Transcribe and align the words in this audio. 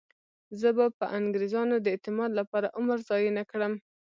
زه 0.59 0.69
به 0.77 0.85
پر 0.97 1.07
انګریزانو 1.17 1.75
د 1.79 1.85
اعتماد 1.93 2.31
لپاره 2.39 2.73
عمر 2.79 2.99
ضایع 3.09 3.31
نه 3.37 3.43
کړم. 3.51 3.73